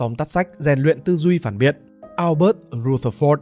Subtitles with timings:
[0.00, 1.76] Tóm tắt sách rèn luyện tư duy phản biện
[2.16, 3.36] Albert Rutherford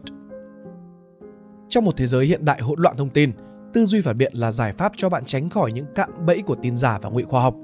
[1.69, 3.33] Trong một thế giới hiện đại hỗn loạn thông tin,
[3.73, 6.55] tư duy phản biện là giải pháp cho bạn tránh khỏi những cạm bẫy của
[6.63, 7.55] tin giả và ngụy khoa học.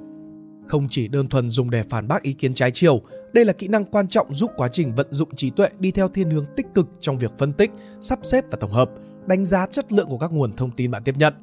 [0.67, 3.01] Không chỉ đơn thuần dùng để phản bác ý kiến trái chiều,
[3.33, 6.09] đây là kỹ năng quan trọng giúp quá trình vận dụng trí tuệ đi theo
[6.09, 7.71] thiên hướng tích cực trong việc phân tích,
[8.01, 8.91] sắp xếp và tổng hợp,
[9.27, 11.35] đánh giá chất lượng của các nguồn thông tin bạn tiếp nhận.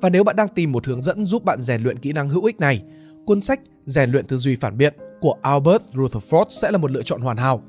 [0.00, 2.44] Và nếu bạn đang tìm một hướng dẫn giúp bạn rèn luyện kỹ năng hữu
[2.44, 2.82] ích này,
[3.26, 4.94] cuốn sách Rèn luyện tư duy phản biện
[5.26, 7.62] của Albert Rutherford sẽ là một lựa chọn hoàn hảo.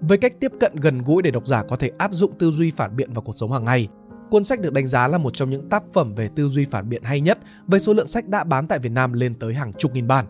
[0.00, 2.70] Với cách tiếp cận gần gũi để độc giả có thể áp dụng tư duy
[2.70, 3.88] phản biện vào cuộc sống hàng ngày,
[4.30, 6.88] cuốn sách được đánh giá là một trong những tác phẩm về tư duy phản
[6.88, 9.72] biện hay nhất với số lượng sách đã bán tại Việt Nam lên tới hàng
[9.72, 10.26] chục nghìn bản.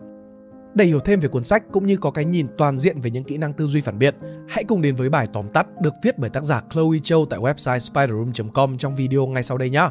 [0.75, 3.23] Để hiểu thêm về cuốn sách cũng như có cái nhìn toàn diện về những
[3.23, 4.15] kỹ năng tư duy phản biện,
[4.49, 7.39] hãy cùng đến với bài tóm tắt được viết bởi tác giả Chloe Châu tại
[7.39, 9.87] website spiderroom.com trong video ngay sau đây nhé.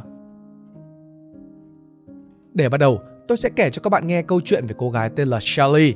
[2.54, 5.10] Để bắt đầu, tôi sẽ kể cho các bạn nghe câu chuyện về cô gái
[5.16, 5.94] tên là Shelly.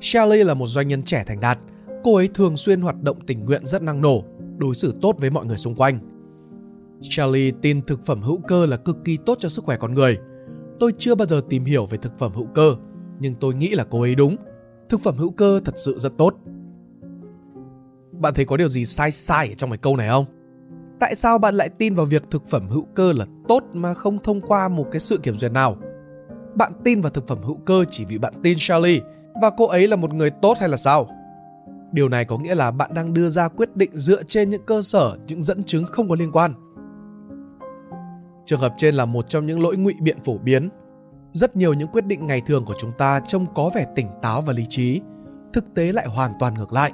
[0.00, 1.58] Shelley là một doanh nhân trẻ thành đạt.
[2.04, 4.24] Cô ấy thường xuyên hoạt động tình nguyện rất năng nổ,
[4.58, 5.98] đối xử tốt với mọi người xung quanh.
[7.02, 10.18] Shelley tin thực phẩm hữu cơ là cực kỳ tốt cho sức khỏe con người.
[10.80, 12.76] Tôi chưa bao giờ tìm hiểu về thực phẩm hữu cơ,
[13.20, 14.36] nhưng tôi nghĩ là cô ấy đúng.
[14.88, 16.34] Thực phẩm hữu cơ thật sự rất tốt.
[18.12, 20.24] Bạn thấy có điều gì sai sai ở trong cái câu này không?
[21.00, 24.18] Tại sao bạn lại tin vào việc thực phẩm hữu cơ là tốt mà không
[24.18, 25.76] thông qua một cái sự kiểm duyệt nào?
[26.54, 29.00] Bạn tin vào thực phẩm hữu cơ chỉ vì bạn tin Charlie
[29.42, 31.06] và cô ấy là một người tốt hay là sao?
[31.92, 34.82] Điều này có nghĩa là bạn đang đưa ra quyết định dựa trên những cơ
[34.82, 36.54] sở, những dẫn chứng không có liên quan.
[38.44, 40.68] Trường hợp trên là một trong những lỗi ngụy biện phổ biến.
[41.32, 44.40] Rất nhiều những quyết định ngày thường của chúng ta trông có vẻ tỉnh táo
[44.40, 45.00] và lý trí,
[45.52, 46.92] thực tế lại hoàn toàn ngược lại.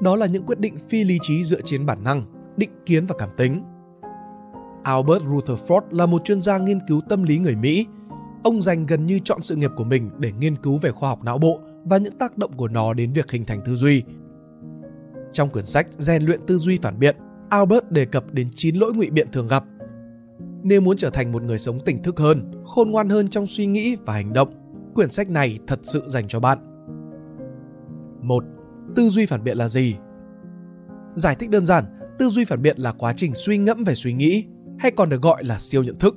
[0.00, 2.24] Đó là những quyết định phi lý trí dựa trên bản năng,
[2.56, 3.64] định kiến và cảm tính.
[4.82, 7.86] Albert Rutherford là một chuyên gia nghiên cứu tâm lý người Mỹ.
[8.44, 11.24] Ông dành gần như chọn sự nghiệp của mình để nghiên cứu về khoa học
[11.24, 14.02] não bộ và những tác động của nó đến việc hình thành tư duy.
[15.32, 17.16] Trong quyển sách Rèn luyện tư duy phản biện,
[17.50, 19.64] Albert đề cập đến 9 lỗi ngụy biện thường gặp.
[20.62, 23.66] Nếu muốn trở thành một người sống tỉnh thức hơn, khôn ngoan hơn trong suy
[23.66, 24.48] nghĩ và hành động,
[24.94, 26.58] quyển sách này thật sự dành cho bạn.
[28.20, 28.44] 1.
[28.96, 29.96] Tư duy phản biện là gì?
[31.14, 31.84] Giải thích đơn giản,
[32.18, 34.44] tư duy phản biện là quá trình suy ngẫm về suy nghĩ,
[34.78, 36.16] hay còn được gọi là siêu nhận thức.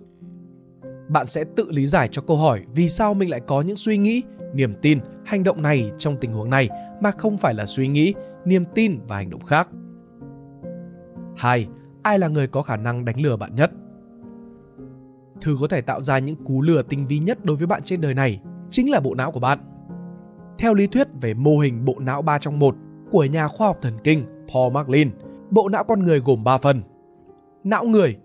[1.07, 3.97] Bạn sẽ tự lý giải cho câu hỏi vì sao mình lại có những suy
[3.97, 4.23] nghĩ,
[4.53, 6.69] niềm tin, hành động này trong tình huống này
[7.01, 8.13] mà không phải là suy nghĩ,
[8.45, 9.67] niềm tin và hành động khác.
[11.37, 11.67] 2.
[12.03, 13.71] Ai là người có khả năng đánh lừa bạn nhất?
[15.41, 18.01] Thứ có thể tạo ra những cú lừa tinh vi nhất đối với bạn trên
[18.01, 19.59] đời này chính là bộ não của bạn.
[20.57, 22.75] Theo lý thuyết về mô hình bộ não 3 trong 1
[23.11, 25.09] của nhà khoa học thần kinh Paul MacLean,
[25.49, 26.81] bộ não con người gồm 3 phần.
[27.63, 28.17] Não người,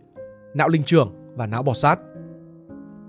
[0.54, 2.00] não linh trưởng và não bò sát.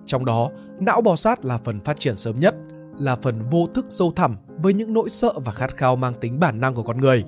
[0.05, 2.55] Trong đó, não bò sát là phần phát triển sớm nhất,
[2.97, 6.39] là phần vô thức sâu thẳm với những nỗi sợ và khát khao mang tính
[6.39, 7.23] bản năng của con người.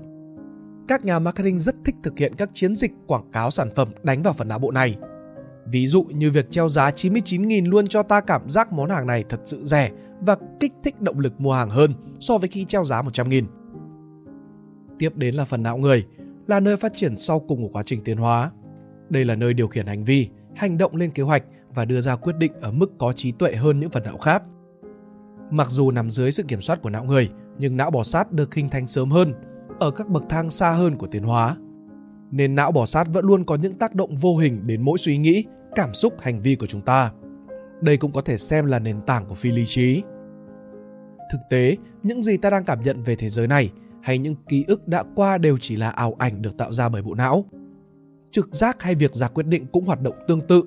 [0.87, 4.21] Các nhà marketing rất thích thực hiện các chiến dịch quảng cáo sản phẩm đánh
[4.23, 4.95] vào phần não bộ này.
[5.65, 9.23] Ví dụ như việc treo giá 99.000 luôn cho ta cảm giác món hàng này
[9.29, 9.91] thật sự rẻ
[10.21, 13.43] và kích thích động lực mua hàng hơn so với khi treo giá 100.000.
[14.99, 16.05] Tiếp đến là phần não người,
[16.47, 18.51] là nơi phát triển sau cùng của quá trình tiến hóa.
[19.09, 21.43] Đây là nơi điều khiển hành vi, hành động lên kế hoạch
[21.75, 24.43] và đưa ra quyết định ở mức có trí tuệ hơn những phần não khác.
[25.51, 28.53] Mặc dù nằm dưới sự kiểm soát của não người, nhưng não bò sát được
[28.53, 29.33] hình thành sớm hơn,
[29.79, 31.57] ở các bậc thang xa hơn của tiến hóa.
[32.31, 35.17] Nên não bò sát vẫn luôn có những tác động vô hình đến mỗi suy
[35.17, 35.45] nghĩ,
[35.75, 37.11] cảm xúc, hành vi của chúng ta.
[37.81, 40.03] Đây cũng có thể xem là nền tảng của phi lý trí.
[41.31, 44.65] Thực tế, những gì ta đang cảm nhận về thế giới này hay những ký
[44.67, 47.45] ức đã qua đều chỉ là ảo ảnh được tạo ra bởi bộ não.
[48.31, 50.63] Trực giác hay việc ra quyết định cũng hoạt động tương tự.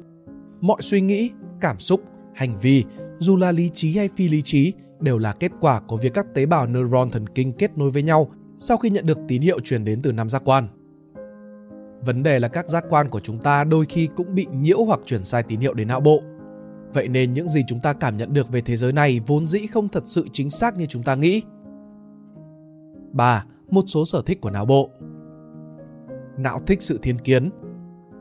[0.61, 1.31] Mọi suy nghĩ,
[1.61, 2.00] cảm xúc,
[2.34, 2.84] hành vi,
[3.19, 6.27] dù là lý trí hay phi lý trí, đều là kết quả của việc các
[6.34, 9.61] tế bào neuron thần kinh kết nối với nhau sau khi nhận được tín hiệu
[9.61, 10.69] truyền đến từ năm giác quan.
[12.06, 15.00] Vấn đề là các giác quan của chúng ta đôi khi cũng bị nhiễu hoặc
[15.06, 16.22] truyền sai tín hiệu đến não bộ.
[16.95, 19.66] Vậy nên những gì chúng ta cảm nhận được về thế giới này vốn dĩ
[19.66, 21.43] không thật sự chính xác như chúng ta nghĩ.
[23.12, 23.45] 3.
[23.71, 24.91] Một số sở thích của não bộ
[26.39, 27.51] Não thích sự thiên kiến.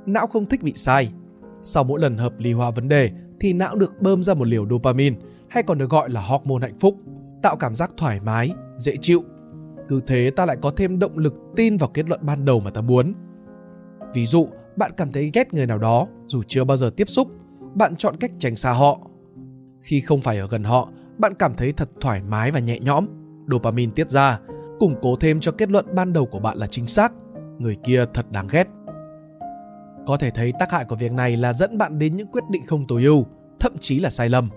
[0.06, 1.12] Não không thích bị sai.
[1.68, 4.68] Sau mỗi lần hợp lý hóa vấn đề thì não được bơm ra một liều
[4.70, 5.16] dopamine
[5.50, 6.96] hay còn được gọi là hormone hạnh phúc,
[7.42, 9.24] tạo cảm giác thoải mái, dễ chịu.
[9.88, 12.70] Cứ thế ta lại có thêm động lực tin vào kết luận ban đầu mà
[12.70, 13.14] ta muốn.
[14.14, 17.28] Ví dụ, bạn cảm thấy ghét người nào đó dù chưa bao giờ tiếp xúc,
[17.76, 19.00] bạn chọn cách tránh xa họ.
[19.82, 23.08] Khi không phải ở gần họ, bạn cảm thấy thật thoải mái và nhẹ nhõm,
[23.48, 24.40] dopamine tiết ra,
[24.80, 27.14] củng cố thêm cho kết luận ban đầu của bạn là chính xác,
[27.60, 28.68] người kia thật đáng ghét.
[30.06, 32.66] Có thể thấy tác hại của việc này là dẫn bạn đến những quyết định
[32.66, 33.26] không tối ưu,
[33.60, 34.50] thậm chí là sai lầm.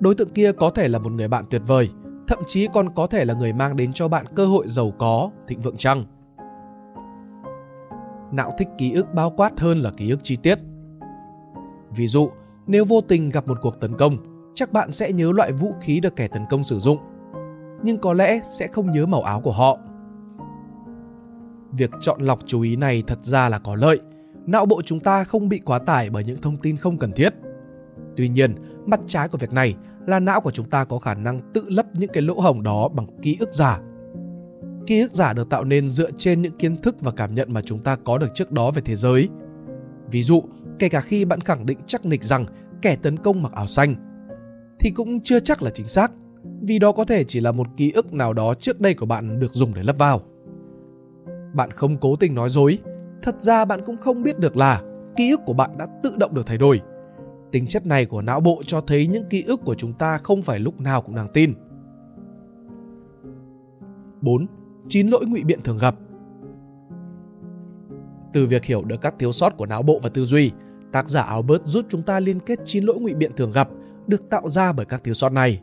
[0.00, 1.90] Đối tượng kia có thể là một người bạn tuyệt vời,
[2.28, 5.30] thậm chí còn có thể là người mang đến cho bạn cơ hội giàu có,
[5.48, 6.04] thịnh vượng chăng?
[8.32, 10.58] Não thích ký ức bao quát hơn là ký ức chi tiết.
[11.90, 12.30] Ví dụ,
[12.66, 14.16] nếu vô tình gặp một cuộc tấn công,
[14.54, 16.98] chắc bạn sẽ nhớ loại vũ khí được kẻ tấn công sử dụng,
[17.82, 19.78] nhưng có lẽ sẽ không nhớ màu áo của họ.
[21.72, 24.00] Việc chọn lọc chú ý này thật ra là có lợi.
[24.46, 27.34] Não bộ chúng ta không bị quá tải bởi những thông tin không cần thiết.
[28.16, 28.54] Tuy nhiên,
[28.86, 29.74] mặt trái của việc này
[30.06, 32.88] là não của chúng ta có khả năng tự lấp những cái lỗ hổng đó
[32.88, 33.80] bằng ký ức giả.
[34.86, 37.62] Ký ức giả được tạo nên dựa trên những kiến thức và cảm nhận mà
[37.62, 39.28] chúng ta có được trước đó về thế giới.
[40.10, 40.42] Ví dụ,
[40.78, 42.46] kể cả khi bạn khẳng định chắc nịch rằng
[42.82, 43.94] kẻ tấn công mặc áo xanh,
[44.80, 46.12] thì cũng chưa chắc là chính xác,
[46.60, 49.40] vì đó có thể chỉ là một ký ức nào đó trước đây của bạn
[49.40, 50.20] được dùng để lấp vào.
[51.54, 52.78] Bạn không cố tình nói dối,
[53.24, 54.82] thật ra bạn cũng không biết được là
[55.16, 56.80] ký ức của bạn đã tự động được thay đổi–
[57.54, 60.42] Tính chất này của não bộ cho thấy những ký ức của chúng ta không
[60.42, 61.54] phải lúc nào cũng đáng tin.
[64.20, 64.46] 4.
[64.88, 65.94] Chín lỗi ngụy biện thường gặp
[68.32, 70.52] Từ việc hiểu được các thiếu sót của não bộ và tư duy,
[70.92, 73.68] tác giả Albert giúp chúng ta liên kết 9 lỗi ngụy biện thường gặp
[74.06, 75.60] được tạo ra bởi các thiếu sót này.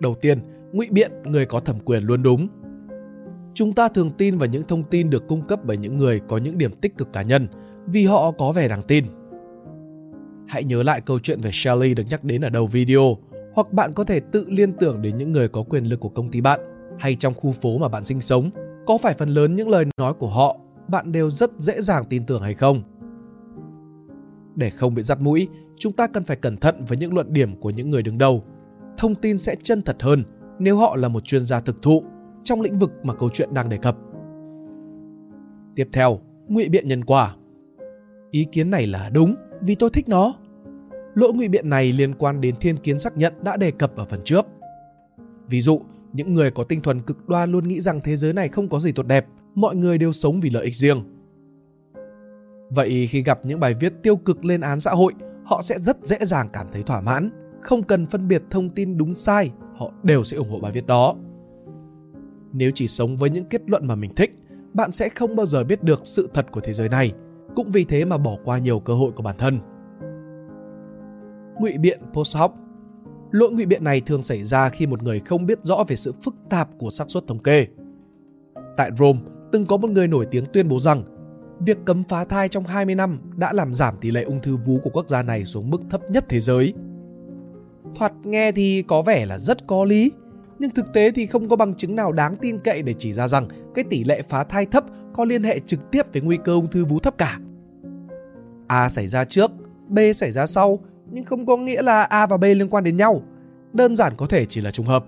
[0.00, 0.38] Đầu tiên,
[0.72, 2.48] ngụy biện người có thẩm quyền luôn đúng.
[3.54, 6.38] Chúng ta thường tin vào những thông tin được cung cấp bởi những người có
[6.38, 7.48] những điểm tích cực cá nhân
[7.86, 9.04] vì họ có vẻ đáng tin
[10.52, 13.16] hãy nhớ lại câu chuyện về Shelly được nhắc đến ở đầu video,
[13.54, 16.30] hoặc bạn có thể tự liên tưởng đến những người có quyền lực của công
[16.30, 16.60] ty bạn
[16.98, 18.50] hay trong khu phố mà bạn sinh sống.
[18.86, 20.56] Có phải phần lớn những lời nói của họ
[20.88, 22.82] bạn đều rất dễ dàng tin tưởng hay không?
[24.54, 27.56] Để không bị dắt mũi, chúng ta cần phải cẩn thận với những luận điểm
[27.60, 28.44] của những người đứng đầu.
[28.96, 30.24] Thông tin sẽ chân thật hơn
[30.58, 32.04] nếu họ là một chuyên gia thực thụ
[32.44, 33.96] trong lĩnh vực mà câu chuyện đang đề cập.
[35.74, 37.36] Tiếp theo, ngụy biện nhân quả.
[38.30, 40.34] Ý kiến này là đúng vì tôi thích nó.
[41.14, 44.04] Lỗi ngụy biện này liên quan đến thiên kiến xác nhận đã đề cập ở
[44.04, 44.46] phần trước.
[45.48, 45.80] Ví dụ,
[46.12, 48.78] những người có tinh thuần cực đoan luôn nghĩ rằng thế giới này không có
[48.78, 51.02] gì tốt đẹp, mọi người đều sống vì lợi ích riêng.
[52.70, 55.12] Vậy khi gặp những bài viết tiêu cực lên án xã hội,
[55.44, 57.30] họ sẽ rất dễ dàng cảm thấy thỏa mãn,
[57.62, 60.86] không cần phân biệt thông tin đúng sai, họ đều sẽ ủng hộ bài viết
[60.86, 61.16] đó.
[62.52, 64.38] Nếu chỉ sống với những kết luận mà mình thích,
[64.74, 67.12] bạn sẽ không bao giờ biết được sự thật của thế giới này,
[67.56, 69.60] cũng vì thế mà bỏ qua nhiều cơ hội của bản thân
[71.62, 72.54] ngụy biện post hoc.
[73.30, 76.12] Lỗi ngụy biện này thường xảy ra khi một người không biết rõ về sự
[76.22, 77.66] phức tạp của xác suất thống kê.
[78.76, 79.20] Tại Rome,
[79.52, 81.02] từng có một người nổi tiếng tuyên bố rằng
[81.60, 84.78] việc cấm phá thai trong 20 năm đã làm giảm tỷ lệ ung thư vú
[84.78, 86.74] của quốc gia này xuống mức thấp nhất thế giới.
[87.94, 90.12] Thoạt nghe thì có vẻ là rất có lý,
[90.62, 93.28] nhưng thực tế thì không có bằng chứng nào đáng tin cậy để chỉ ra
[93.28, 96.52] rằng cái tỷ lệ phá thai thấp có liên hệ trực tiếp với nguy cơ
[96.52, 97.38] ung thư vú thấp cả.
[98.66, 99.50] A xảy ra trước,
[99.88, 100.78] B xảy ra sau
[101.10, 103.22] nhưng không có nghĩa là A và B liên quan đến nhau.
[103.72, 105.04] Đơn giản có thể chỉ là trùng hợp.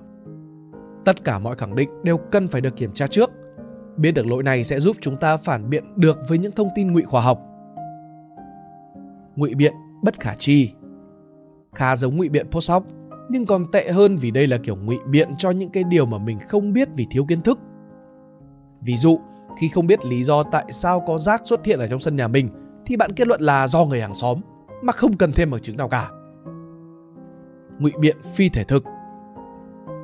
[1.05, 3.31] Tất cả mọi khẳng định đều cần phải được kiểm tra trước.
[3.97, 6.93] Biết được lỗi này sẽ giúp chúng ta phản biện được với những thông tin
[6.93, 7.41] ngụy khoa học.
[9.37, 9.73] Ngụy biện
[10.03, 10.71] bất khả chi
[11.75, 12.85] khá giống ngụy biện post hoc
[13.29, 16.19] nhưng còn tệ hơn vì đây là kiểu ngụy biện cho những cái điều mà
[16.19, 17.59] mình không biết vì thiếu kiến thức.
[18.81, 19.21] Ví dụ,
[19.61, 22.29] khi không biết lý do tại sao có rác xuất hiện ở trong sân nhà
[22.29, 22.49] mình
[22.87, 24.41] thì bạn kết luận là do người hàng xóm
[24.83, 26.11] mà không cần thêm bằng chứng nào cả.
[27.79, 28.85] Ngụy biện phi thể thực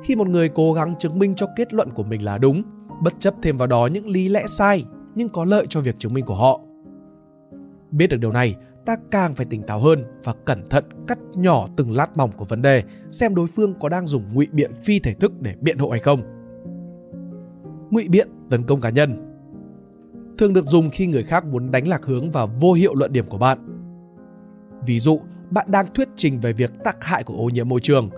[0.03, 2.63] Khi một người cố gắng chứng minh cho kết luận của mình là đúng,
[3.01, 4.85] bất chấp thêm vào đó những lý lẽ sai
[5.15, 6.61] nhưng có lợi cho việc chứng minh của họ.
[7.91, 8.55] Biết được điều này,
[8.91, 12.45] ta càng phải tỉnh táo hơn và cẩn thận cắt nhỏ từng lát mỏng của
[12.45, 15.77] vấn đề xem đối phương có đang dùng ngụy biện phi thể thức để biện
[15.77, 16.21] hộ hay không.
[17.89, 19.27] Ngụy biện tấn công cá nhân
[20.37, 23.25] thường được dùng khi người khác muốn đánh lạc hướng và vô hiệu luận điểm
[23.29, 23.59] của bạn.
[24.87, 25.19] Ví dụ,
[25.49, 28.09] bạn đang thuyết trình về việc tác hại của ô nhiễm môi trường,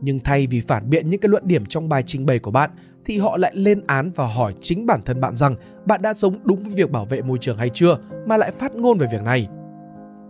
[0.00, 2.70] nhưng thay vì phản biện những cái luận điểm trong bài trình bày của bạn
[3.04, 5.56] thì họ lại lên án và hỏi chính bản thân bạn rằng
[5.86, 8.74] bạn đã sống đúng với việc bảo vệ môi trường hay chưa mà lại phát
[8.74, 9.48] ngôn về việc này.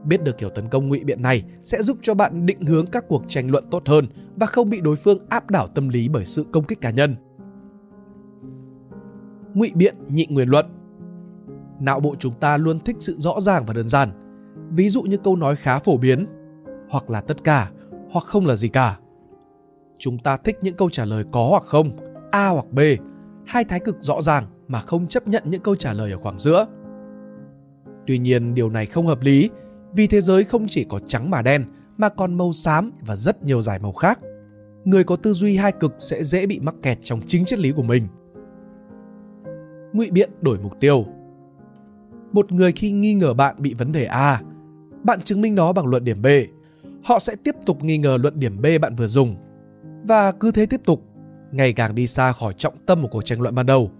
[0.05, 3.05] Biết được kiểu tấn công ngụy biện này sẽ giúp cho bạn định hướng các
[3.09, 6.25] cuộc tranh luận tốt hơn và không bị đối phương áp đảo tâm lý bởi
[6.25, 7.17] sự công kích cá nhân.
[9.55, 10.67] Ngụy biện nhị nguyên luận.
[11.81, 14.11] Não bộ chúng ta luôn thích sự rõ ràng và đơn giản,
[14.71, 16.27] ví dụ như câu nói khá phổ biến
[16.91, 17.71] hoặc là tất cả
[18.11, 18.99] hoặc không là gì cả.
[19.99, 21.91] Chúng ta thích những câu trả lời có hoặc không
[22.31, 22.79] a hoặc b
[23.47, 26.39] hai thái cực rõ ràng mà không chấp nhận những câu trả lời ở khoảng
[26.39, 26.67] giữa.
[28.07, 29.51] Tuy nhiên điều này không hợp lý
[29.93, 31.65] vì thế giới không chỉ có trắng mà đen
[31.97, 34.21] mà còn màu xám và rất nhiều giải màu khác
[34.85, 37.73] người có tư duy hai cực sẽ dễ bị mắc kẹt trong chính triết lý
[37.73, 38.09] của mình
[39.93, 41.05] ngụy biện đổi mục tiêu
[42.33, 44.43] một người khi nghi ngờ bạn bị vấn đề a
[45.05, 46.27] bạn chứng minh nó bằng luận điểm B.
[47.05, 49.37] Họ sẽ tiếp tục nghi ngờ luận điểm B bạn vừa dùng.
[50.09, 51.03] và cứ thế tiếp tục,
[51.53, 53.91] ngày càng đi xa khỏi trọng tâm của cuộc tranh luận ban đầu.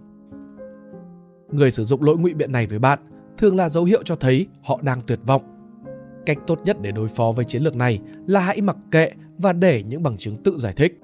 [1.51, 2.99] Người sử dụng lỗi ngụy biện này với bạn
[3.37, 5.58] thường là dấu hiệu cho thấy họ đang tuyệt vọng.
[6.29, 9.53] Cách tốt nhất để đối phó với chiến lược này là hãy mặc kệ và
[9.53, 11.01] để những bằng chứng tự giải thích.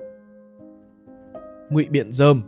[1.70, 2.42] Ngụy biện dơm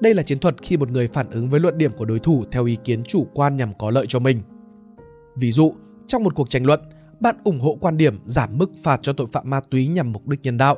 [0.00, 2.44] đây là chiến thuật khi một người phản ứng với luận điểm của đối thủ
[2.50, 4.42] theo ý kiến chủ quan nhằm có lợi cho mình.
[5.36, 5.72] Ví dụ,
[6.06, 6.80] trong một cuộc tranh luận,
[7.20, 10.28] bạn ủng hộ quan điểm giảm mức phạt cho tội phạm ma túy nhằm mục
[10.28, 10.76] đích nhân đạo.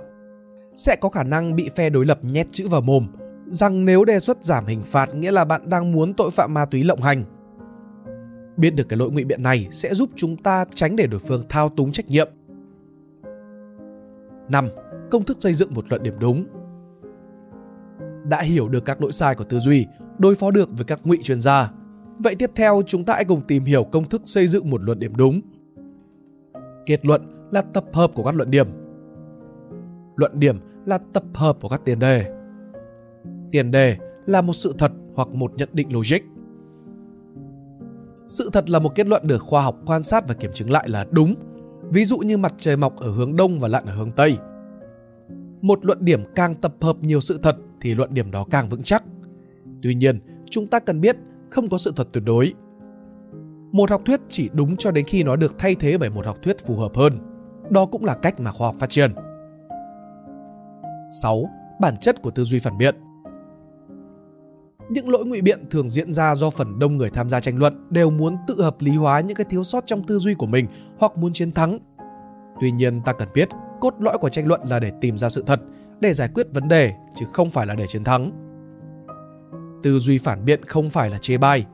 [0.75, 3.07] Sẽ có khả năng bị phe đối lập nhét chữ vào mồm
[3.47, 6.65] rằng nếu đề xuất giảm hình phạt nghĩa là bạn đang muốn tội phạm ma
[6.65, 7.25] túy lộng hành.
[8.57, 11.43] Biết được cái lỗi ngụy biện này sẽ giúp chúng ta tránh để đối phương
[11.49, 12.29] thao túng trách nhiệm.
[14.49, 14.69] 5.
[15.11, 16.47] Công thức xây dựng một luận điểm đúng
[18.25, 19.87] đã hiểu được các lỗi sai của tư duy,
[20.19, 21.73] đối phó được với các ngụy chuyên gia.
[22.19, 24.99] Vậy tiếp theo chúng ta hãy cùng tìm hiểu công thức xây dựng một luận
[24.99, 25.41] điểm đúng.
[26.87, 28.67] Kết luận là tập hợp của các luận điểm.
[30.17, 32.33] Luận điểm là tập hợp của các tiền đề.
[33.53, 33.97] Tiền đề
[34.27, 36.21] là một sự thật hoặc một nhận định logic.
[38.27, 40.89] Sự thật là một kết luận được khoa học quan sát và kiểm chứng lại
[40.89, 41.35] là đúng.
[41.91, 44.39] Ví dụ như mặt trời mọc ở hướng đông và lặn ở hướng tây.
[45.61, 48.83] Một luận điểm càng tập hợp nhiều sự thật thì luận điểm đó càng vững
[48.83, 49.05] chắc.
[49.83, 51.17] Tuy nhiên, chúng ta cần biết
[51.51, 52.53] không có sự thật tuyệt đối.
[53.73, 56.37] Một học thuyết chỉ đúng cho đến khi nó được thay thế bởi một học
[56.43, 57.19] thuyết phù hợp hơn.
[57.71, 59.15] Đó cũng là cách mà khoa học phát triển.
[61.23, 61.51] 6.
[61.81, 62.95] Bản chất của tư duy phản biện
[64.89, 67.87] những lỗi ngụy biện thường diễn ra do phần đông người tham gia tranh luận
[67.91, 70.67] đều muốn tự hợp lý hóa những cái thiếu sót trong tư duy của mình
[70.99, 71.79] hoặc muốn chiến thắng.
[72.61, 73.49] Tuy nhiên ta cần biết
[73.81, 75.61] cốt lõi của tranh luận là để tìm ra sự thật
[76.01, 78.31] để giải quyết vấn đề chứ không phải là để chiến thắng.
[79.83, 81.67] Tư duy phản biện không phải là chê bai.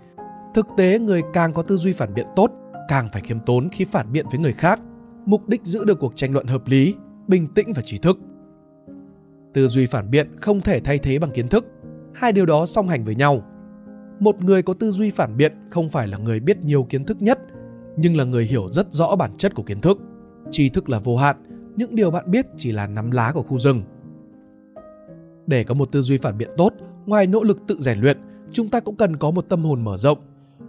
[0.55, 2.51] Thực tế người càng có tư duy phản biện tốt,
[2.89, 4.81] càng phải khiêm tốn khi phản biện với người khác,
[5.27, 6.95] mục đích giữ được cuộc tranh luận hợp lý,
[7.27, 8.19] bình tĩnh và trí thức.
[9.55, 11.67] Tư duy phản biện không thể thay thế bằng kiến thức,
[12.15, 13.43] hai điều đó song hành với nhau.
[14.21, 17.23] Một người có tư duy phản biện không phải là người biết nhiều kiến thức
[17.23, 17.39] nhất,
[17.97, 19.99] nhưng là người hiểu rất rõ bản chất của kiến thức.
[20.51, 21.37] Tri thức là vô hạn,
[21.77, 23.83] những điều bạn biết chỉ là nắm lá của khu rừng.
[25.47, 26.73] Để có một tư duy phản biện tốt,
[27.07, 28.19] ngoài nỗ lực tự rèn luyện,
[28.53, 30.19] chúng ta cũng cần có một tâm hồn mở rộng,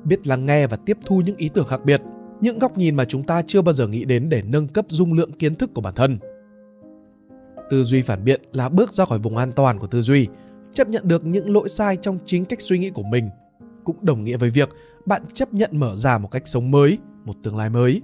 [0.03, 2.01] biết lắng nghe và tiếp thu những ý tưởng khác biệt,
[2.41, 5.13] những góc nhìn mà chúng ta chưa bao giờ nghĩ đến để nâng cấp dung
[5.13, 6.19] lượng kiến thức của bản thân.
[7.69, 10.27] Tư duy phản biện là bước ra khỏi vùng an toàn của tư duy,
[10.73, 13.29] chấp nhận được những lỗi sai trong chính cách suy nghĩ của mình,
[13.83, 14.69] cũng đồng nghĩa với việc
[15.05, 18.01] bạn chấp nhận mở ra một cách sống mới, một tương lai mới.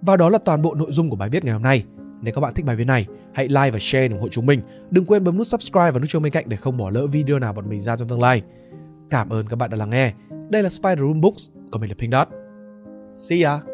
[0.00, 1.84] Và đó là toàn bộ nội dung của bài viết ngày hôm nay.
[2.22, 4.60] Nếu các bạn thích bài viết này, hãy like và share ủng hộ chúng mình.
[4.90, 7.38] Đừng quên bấm nút subscribe và nút chuông bên cạnh để không bỏ lỡ video
[7.38, 8.42] nào bọn mình ra trong tương lai.
[9.10, 10.12] Cảm ơn các bạn đã lắng nghe.
[10.50, 12.28] Đây là Spider Room Books, còn mình là Pink Dot.
[13.14, 13.73] See ya!